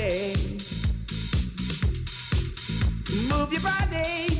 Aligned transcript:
body. 0.00 0.32
Move 3.28 3.52
your 3.52 3.62
body. 3.62 4.30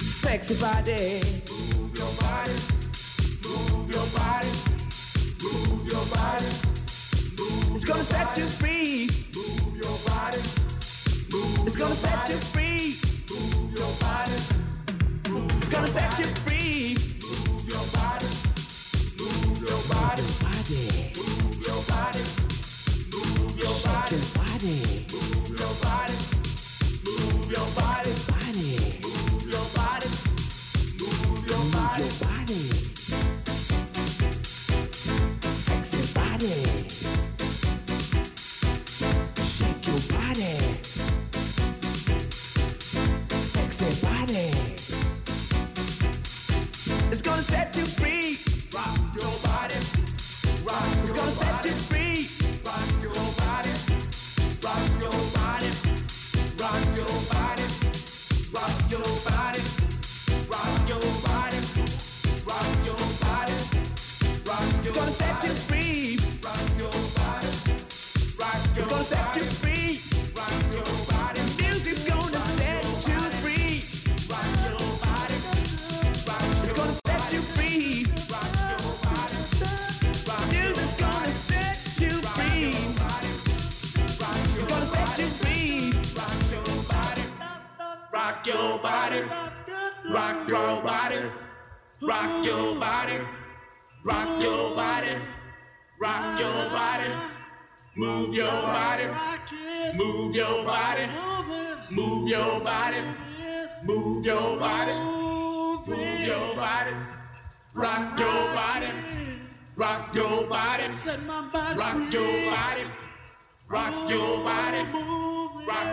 Sexy 0.00 0.54
body. 0.60 1.19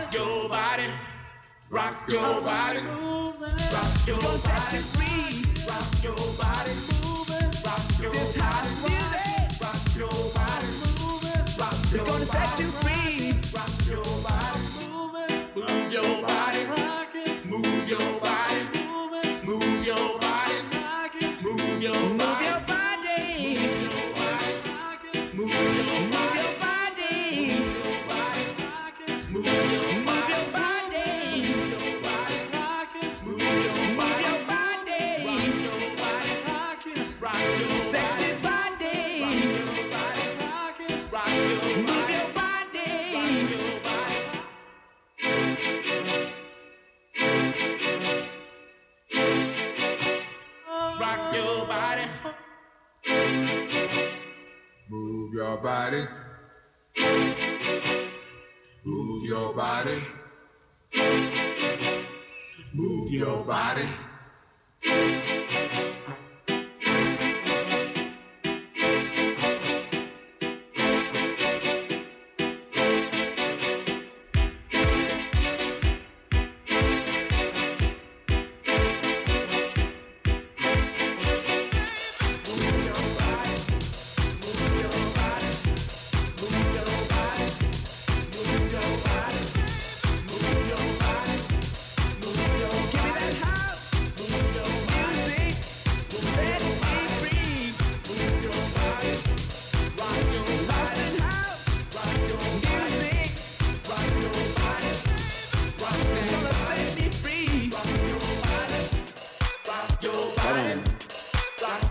rock 0.08 0.14
your 0.14 0.48
body, 0.48 0.84
rock 1.70 1.94
your 2.08 2.40
body, 2.40 2.78
rock 2.78 4.06
your 4.06 4.16
body, 4.16 4.78
free, 4.96 5.44
rock 5.68 6.02
your 6.02 6.14
body, 6.38 6.72
moving, 6.88 7.50
rock 7.64 7.84
your 8.00 8.12
body, 8.40 8.70
rock 9.60 9.96
your 9.96 10.08
body, 10.32 10.68
moving, 10.96 11.44
rock 11.60 11.92
your 11.92 12.04
body, 12.04 12.24
it's 12.24 12.24
gonna 12.24 12.24
Rock 12.24 12.58
your 12.58 12.72
body, 12.82 13.40
rock 13.54 13.86
your 13.86 14.22
body. 14.22 14.37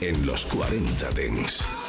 en 0.00 0.26
los 0.26 0.44
40 0.46 1.10
Dents. 1.12 1.79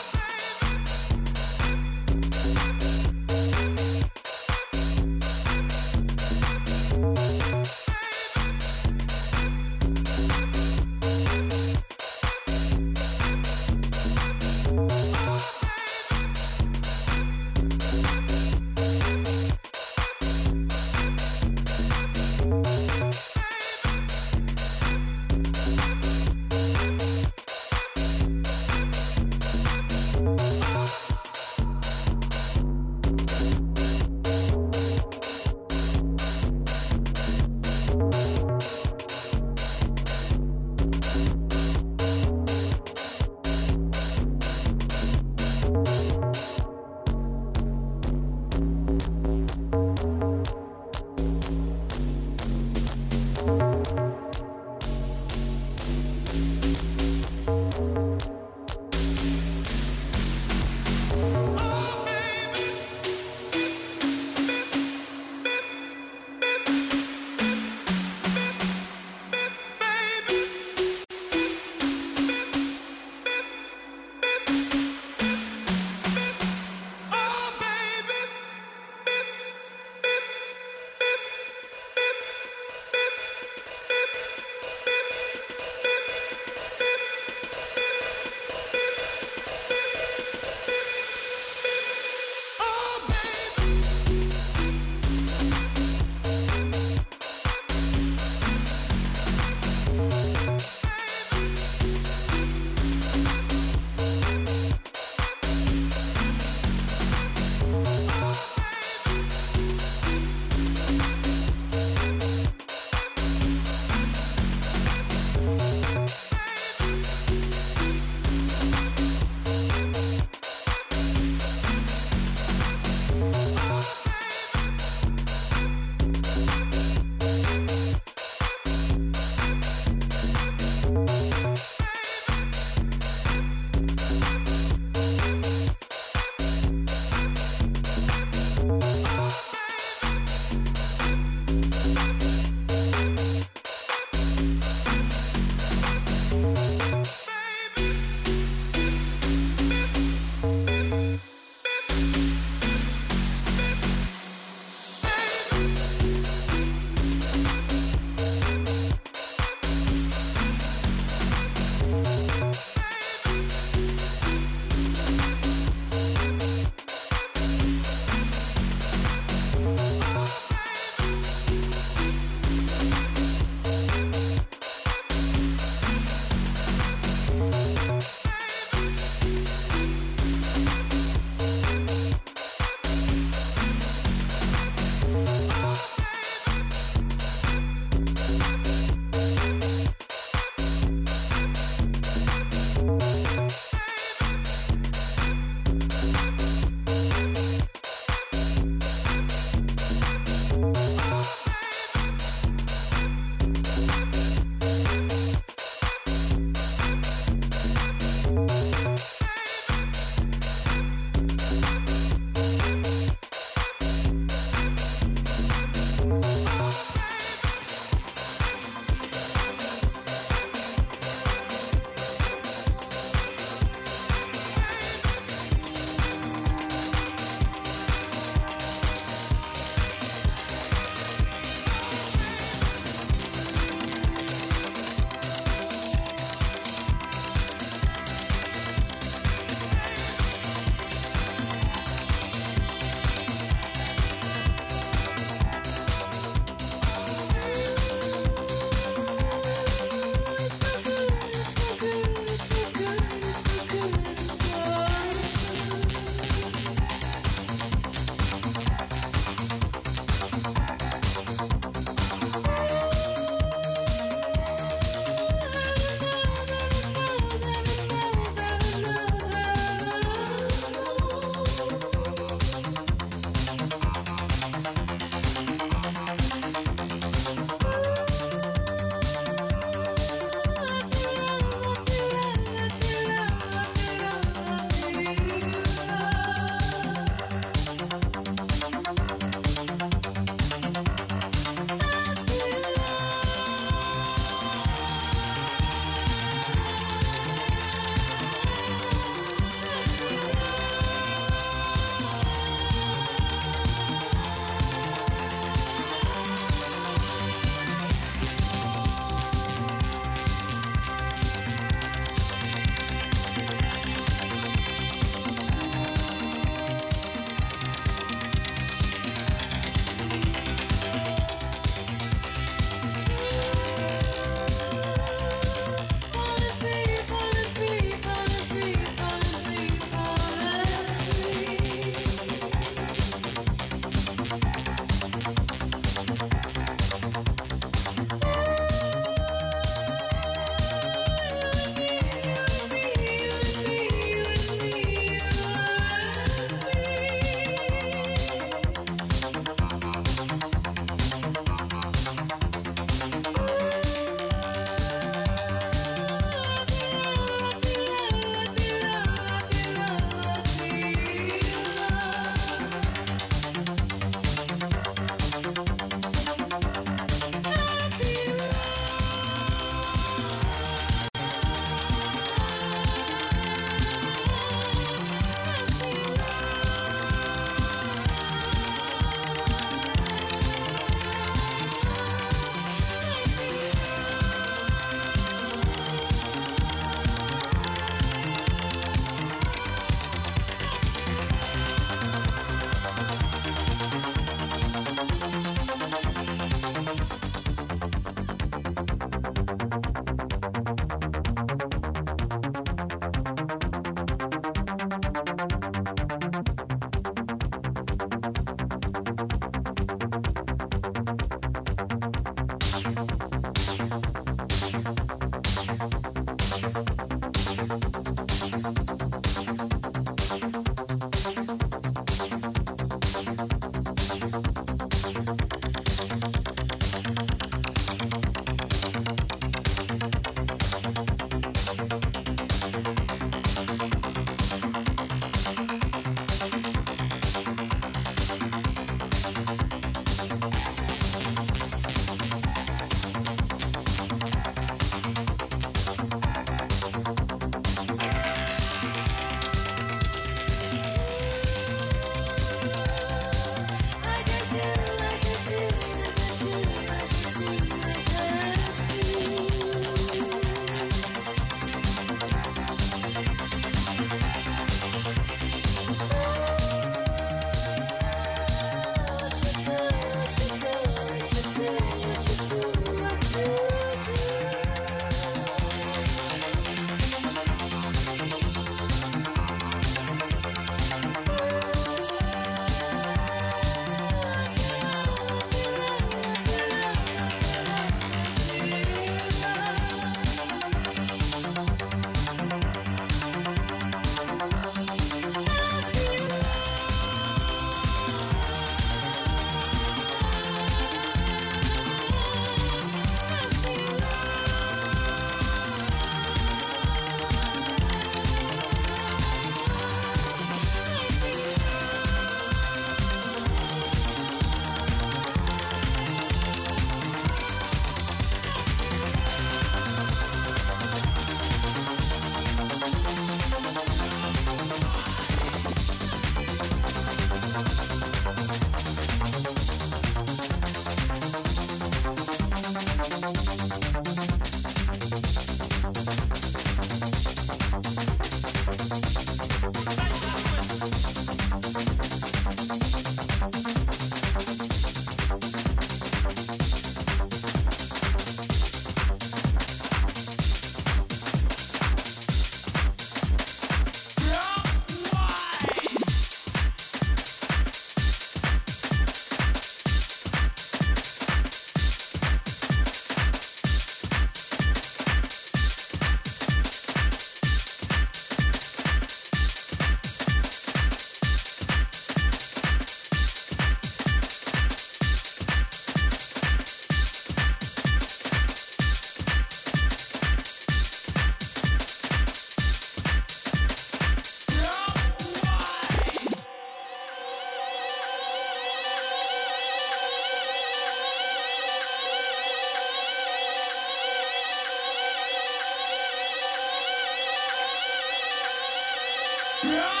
Yeah! 599.63 600.00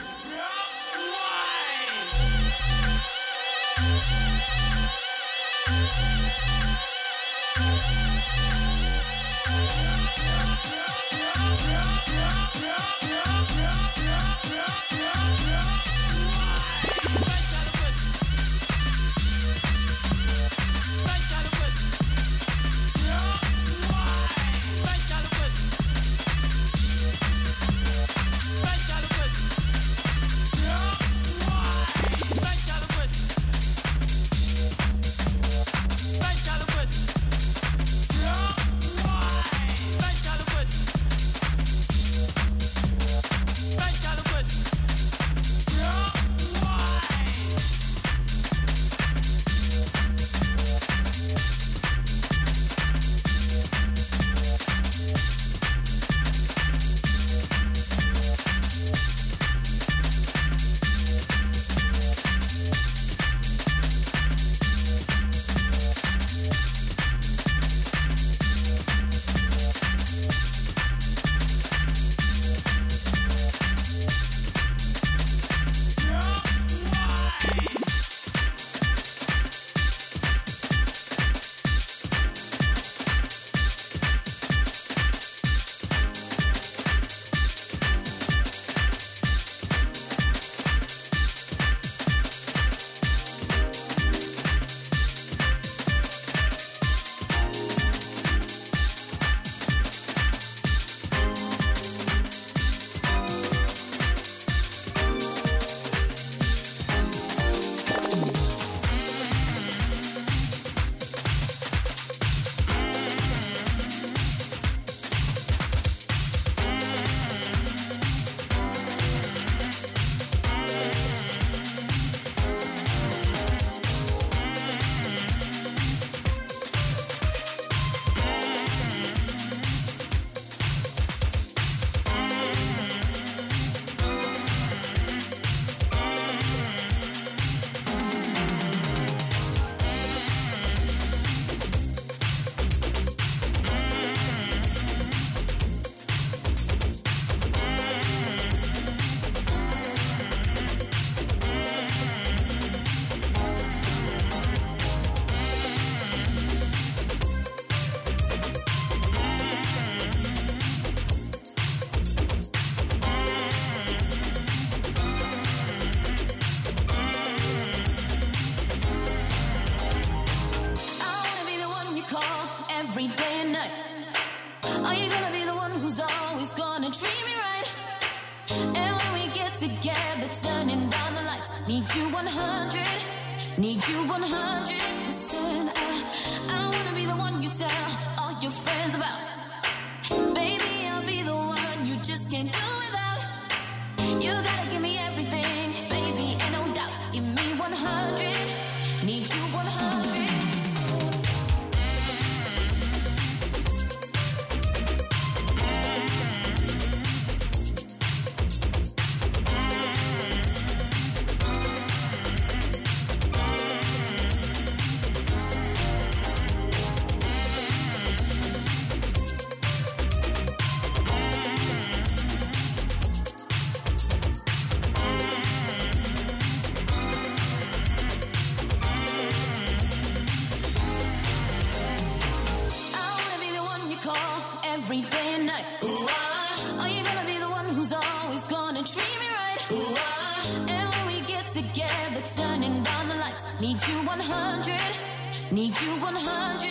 every 234.91 235.09
day 235.09 235.35
and 235.35 235.45
night. 235.45 235.65
Ooh. 235.83 236.05
Ah. 236.09 236.81
Are 236.81 236.89
you 236.89 237.01
gonna 237.03 237.25
be 237.25 237.37
the 237.37 237.49
one 237.49 237.65
who's 237.65 237.93
always 237.93 238.43
gonna 238.43 238.83
treat 238.83 239.15
me 239.21 239.29
right? 239.39 239.71
Ooh. 239.71 239.95
Ah. 239.97 240.67
And 240.67 240.89
when 240.93 241.05
we 241.07 241.21
get 241.25 241.47
together, 241.47 242.21
turning 242.35 242.83
down 242.83 243.07
the 243.07 243.15
lights. 243.15 243.45
Need 243.61 243.79
you 243.87 243.97
100, 244.05 245.51
need 245.51 245.79
you 245.79 245.91
100. 245.95 246.70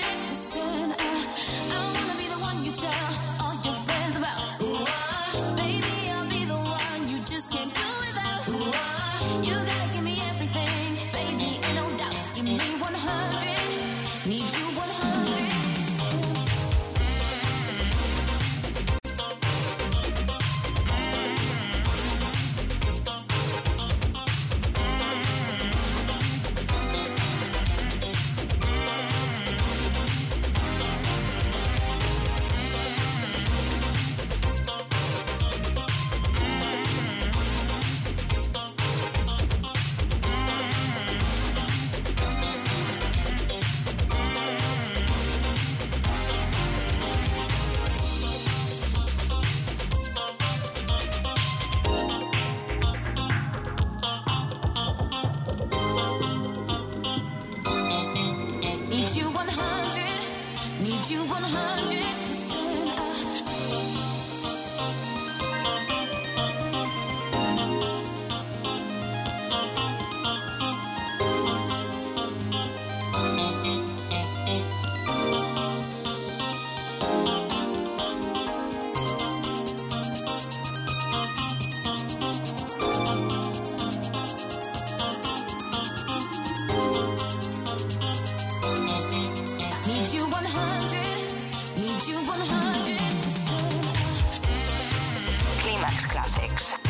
clàssics. 96.10 96.89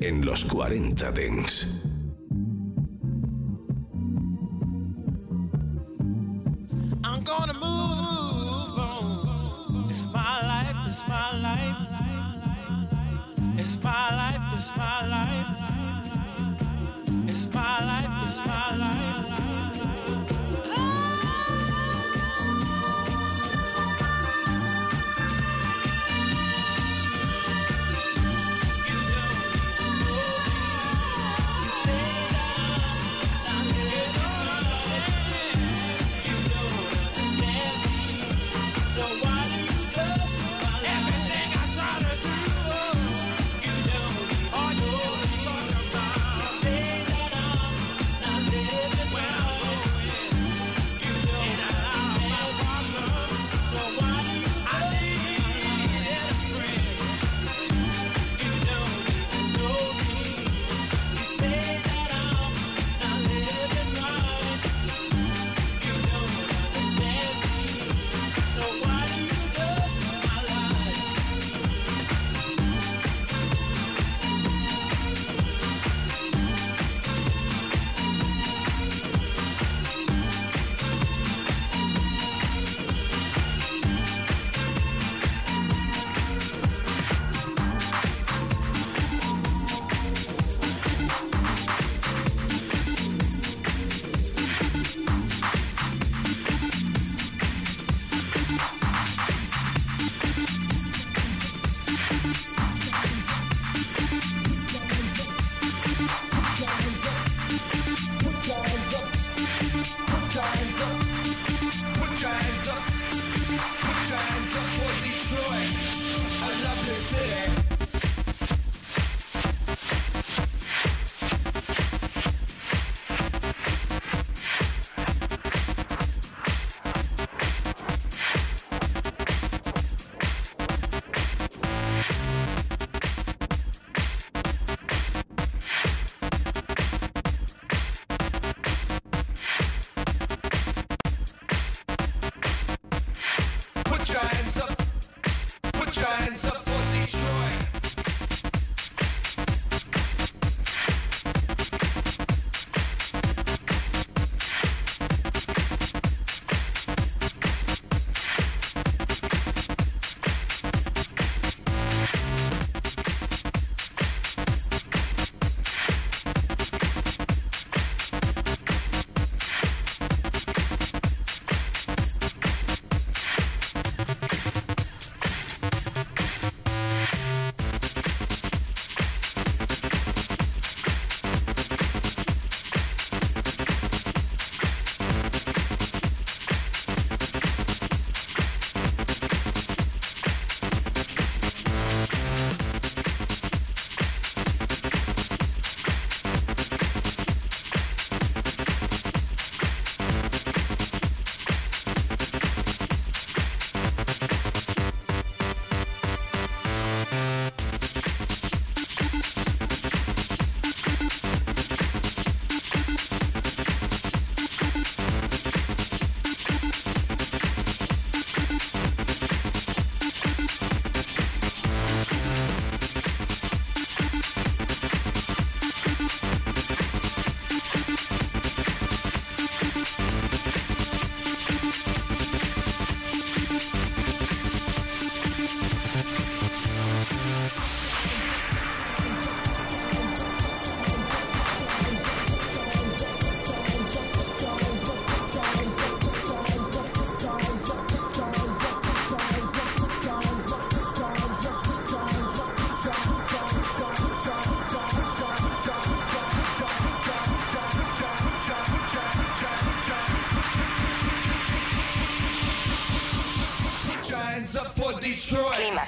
En 0.00 0.24
los 0.24 0.44
40 0.44 1.12
Dents. 1.12 1.68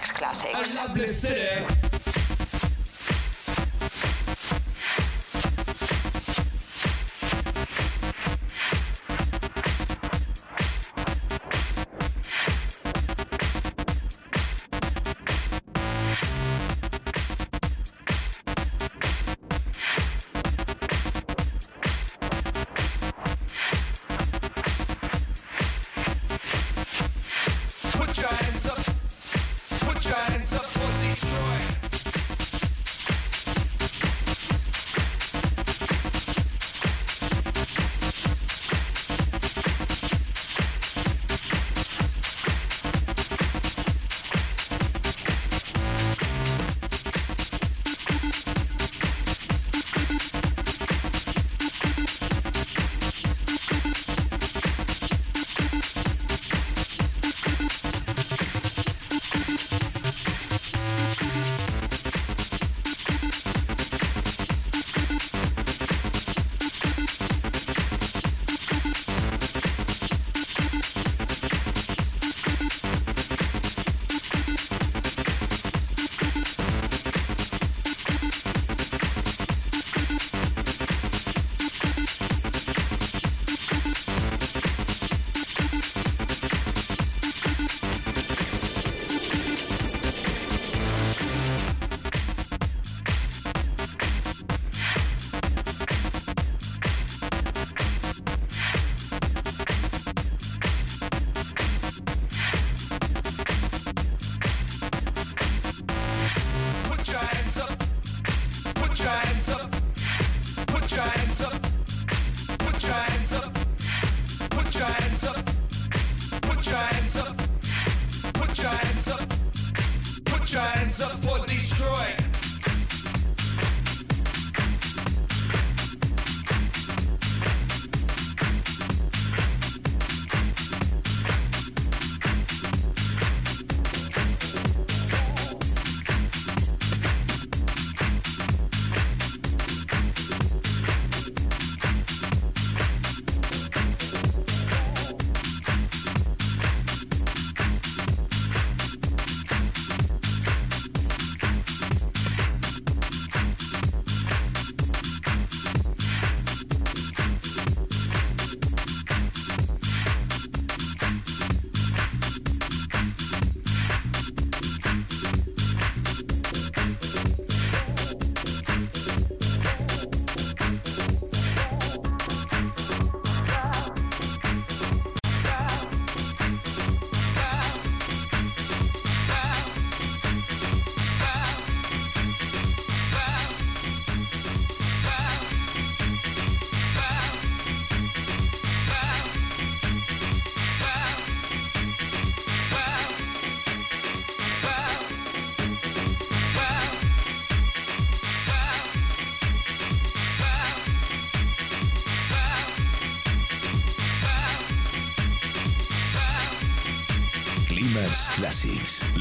Detroit. 0.01 0.51
Climax 0.55 0.83
Classics. 0.93 1.90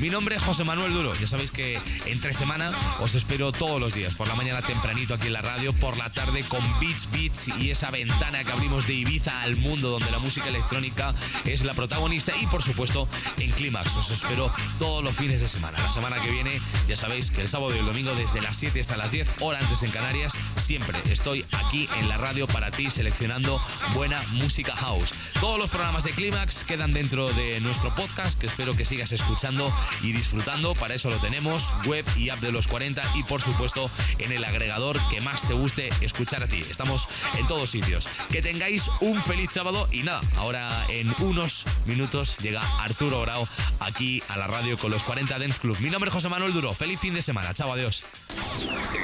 Mi 0.00 0.08
nombre 0.08 0.34
es 0.34 0.42
José 0.42 0.64
Manuel 0.64 0.94
Duro. 0.94 1.14
Ya 1.16 1.26
sabéis 1.26 1.50
que 1.50 1.78
entre 2.06 2.32
semana 2.32 2.72
os 3.00 3.14
espero 3.14 3.52
todos 3.52 3.78
los 3.78 3.92
días, 3.92 4.14
por 4.14 4.26
la 4.28 4.34
mañana 4.34 4.62
tempranito 4.62 5.12
aquí 5.12 5.26
en 5.26 5.34
la 5.34 5.42
radio, 5.42 5.74
por 5.74 5.98
la 5.98 6.10
tarde 6.10 6.42
con 6.44 6.62
Beats 6.80 7.10
Beats 7.10 7.48
y 7.58 7.70
esa 7.70 7.90
ventana 7.90 8.42
que 8.42 8.50
abrimos 8.50 8.86
de 8.86 8.94
Ibiza 8.94 9.42
al 9.42 9.56
mundo 9.56 9.90
donde 9.90 10.10
la 10.10 10.18
música 10.18 10.48
electrónica 10.48 11.14
es 11.44 11.64
la 11.64 11.74
protagonista 11.74 12.32
y 12.40 12.46
por 12.46 12.62
supuesto 12.62 13.08
en 13.36 13.50
Clímax. 13.50 13.94
Os 13.96 14.10
espero 14.10 14.50
todos 14.78 15.04
los 15.04 15.14
fines 15.14 15.42
de 15.42 15.48
semana. 15.48 15.78
La 15.78 15.90
semana 15.90 16.16
que 16.18 16.30
viene 16.30 16.62
ya 16.88 16.96
sabéis 16.96 17.30
que 17.30 17.42
el 17.42 17.48
sábado 17.48 17.76
y 17.76 17.78
el 17.78 17.84
domingo 17.84 18.14
desde 18.14 18.40
las 18.40 18.56
7 18.56 18.80
hasta 18.80 18.96
las 18.96 19.10
10, 19.10 19.34
hora 19.40 19.58
antes 19.58 19.82
en 19.82 19.90
Canarias, 19.90 20.32
siempre 20.70 21.02
estoy 21.10 21.44
aquí 21.50 21.88
en 21.98 22.08
la 22.08 22.16
radio 22.16 22.46
para 22.46 22.70
ti 22.70 22.90
seleccionando 22.90 23.60
buena 23.92 24.22
música 24.34 24.76
house. 24.76 25.12
Todos 25.40 25.58
los 25.58 25.68
programas 25.68 26.04
de 26.04 26.12
Clímax 26.12 26.62
quedan 26.62 26.92
dentro 26.92 27.28
de 27.32 27.58
nuestro 27.58 27.92
podcast 27.92 28.38
que 28.38 28.46
espero 28.46 28.76
que 28.76 28.84
sigas 28.84 29.10
escuchando 29.10 29.74
y 30.00 30.12
disfrutando. 30.12 30.76
Para 30.76 30.94
eso 30.94 31.10
lo 31.10 31.16
tenemos, 31.16 31.72
web 31.86 32.04
y 32.16 32.28
app 32.28 32.38
de 32.38 32.52
los 32.52 32.68
40 32.68 33.02
y 33.16 33.24
por 33.24 33.42
supuesto 33.42 33.90
en 34.18 34.30
el 34.30 34.44
agregador 34.44 34.96
que 35.10 35.20
más 35.20 35.42
te 35.42 35.54
guste 35.54 35.90
escuchar 36.02 36.44
a 36.44 36.46
ti. 36.46 36.62
Estamos 36.70 37.08
en 37.36 37.48
todos 37.48 37.70
sitios. 37.70 38.08
Que 38.30 38.40
tengáis 38.40 38.88
un 39.00 39.20
feliz 39.20 39.50
sábado 39.52 39.88
y 39.90 40.04
nada, 40.04 40.20
ahora 40.36 40.86
en 40.88 41.12
unos 41.18 41.64
minutos 41.84 42.36
llega 42.38 42.62
Arturo 42.78 43.22
Grau 43.22 43.44
aquí 43.80 44.22
a 44.28 44.36
la 44.36 44.46
radio 44.46 44.78
con 44.78 44.92
los 44.92 45.02
40 45.02 45.36
Dance 45.36 45.58
Club. 45.58 45.76
Mi 45.80 45.90
nombre 45.90 46.10
es 46.10 46.14
José 46.14 46.28
Manuel 46.28 46.52
Duro. 46.52 46.72
Feliz 46.74 47.00
fin 47.00 47.14
de 47.14 47.22
semana. 47.22 47.52
Chao, 47.54 47.72
adiós. 47.72 48.04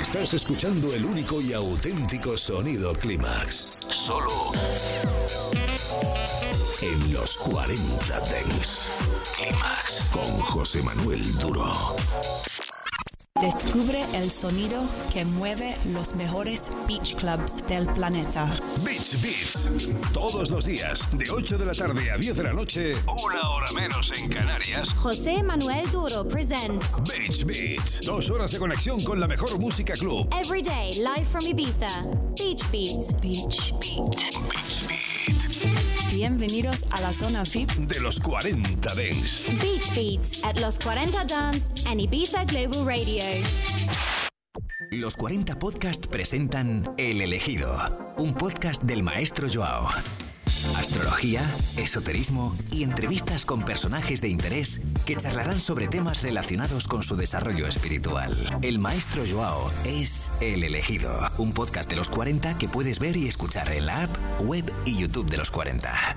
Estás 0.00 0.34
escuchando 0.34 0.94
el 0.94 1.04
único 1.04 1.40
y 1.40 1.55
auténtico 1.56 2.36
sonido 2.36 2.92
Clímax. 2.94 3.66
Solo 3.88 4.52
en 6.82 7.12
los 7.12 7.36
40 7.38 8.20
Dents. 8.20 8.90
Clímax 9.36 10.02
con 10.12 10.40
José 10.40 10.82
Manuel 10.82 11.22
Duro. 11.38 11.96
Descubre 13.40 14.02
el 14.14 14.30
sonido 14.30 14.82
que 15.12 15.24
mueve 15.24 15.74
los 15.92 16.14
mejores 16.14 16.70
beach 16.88 17.14
clubs 17.16 17.66
del 17.68 17.86
planeta. 17.86 18.46
Beach 18.82 19.20
Beats. 19.20 19.70
Todos 20.12 20.50
los 20.50 20.64
días, 20.64 21.06
de 21.12 21.30
8 21.30 21.58
de 21.58 21.66
la 21.66 21.72
tarde 21.72 22.10
a 22.10 22.16
10 22.16 22.36
de 22.36 22.42
la 22.42 22.52
noche, 22.54 22.94
una 23.06 23.50
hora 23.50 23.70
menos 23.72 24.10
en 24.16 24.30
Canarias. 24.30 24.88
José 24.94 25.42
Manuel 25.42 25.88
Duro 25.90 26.26
presents 26.26 26.96
Beach 27.08 27.44
Beats. 27.44 28.00
Dos 28.06 28.30
horas 28.30 28.52
de 28.52 28.58
conexión 28.58 29.02
con 29.04 29.20
la 29.20 29.26
mejor 29.26 29.58
música 29.58 29.92
club. 29.94 30.26
Every 30.32 30.62
Day 30.62 30.92
Live 30.94 31.26
from 31.26 31.44
Ibiza. 31.44 31.88
Beach 32.38 32.62
Beats. 32.70 33.12
Beach 33.20 33.74
Beat. 33.80 34.10
Beach 34.10 35.62
Beat. 35.62 35.75
Bienvenidos 36.16 36.86
a 36.92 37.02
la 37.02 37.12
zona 37.12 37.42
VIP 37.42 37.72
De 37.72 38.00
los 38.00 38.18
40 38.20 38.94
Dents. 38.94 39.44
Beach 39.60 39.94
Beats 39.94 40.42
at 40.44 40.58
Los 40.58 40.78
40 40.78 41.26
Dance 41.26 41.74
and 41.86 42.00
Ibiza 42.00 42.46
Global 42.46 42.86
Radio. 42.86 43.22
Los 44.92 45.14
40 45.14 45.58
Podcast 45.58 46.06
presentan 46.06 46.94
El 46.96 47.20
Elegido, 47.20 47.76
un 48.16 48.32
podcast 48.32 48.82
del 48.84 49.02
maestro 49.02 49.46
Joao. 49.52 49.88
Astrología, 50.74 51.42
esoterismo 51.76 52.56
y 52.72 52.82
entrevistas 52.82 53.44
con 53.44 53.64
personajes 53.64 54.20
de 54.20 54.28
interés 54.28 54.80
que 55.04 55.16
charlarán 55.16 55.60
sobre 55.60 55.88
temas 55.88 56.22
relacionados 56.22 56.88
con 56.88 57.02
su 57.02 57.16
desarrollo 57.16 57.66
espiritual. 57.66 58.34
El 58.62 58.78
maestro 58.78 59.22
Joao 59.30 59.70
es 59.84 60.32
El 60.40 60.64
Elegido, 60.64 61.20
un 61.38 61.52
podcast 61.52 61.88
de 61.88 61.96
los 61.96 62.10
40 62.10 62.58
que 62.58 62.68
puedes 62.68 62.98
ver 62.98 63.16
y 63.16 63.28
escuchar 63.28 63.70
en 63.72 63.86
la 63.86 64.04
app, 64.04 64.16
web 64.42 64.72
y 64.84 64.98
YouTube 64.98 65.30
de 65.30 65.36
los 65.36 65.50
40. 65.50 66.16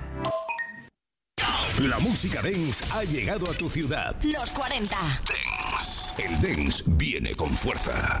La 1.78 1.98
música 1.98 2.42
dance 2.42 2.84
ha 2.92 3.04
llegado 3.04 3.50
a 3.50 3.54
tu 3.54 3.70
ciudad. 3.70 4.14
Los 4.22 4.50
40. 4.52 4.96
El 6.18 6.40
dance 6.40 6.82
viene 6.86 7.34
con 7.34 7.56
fuerza. 7.56 8.20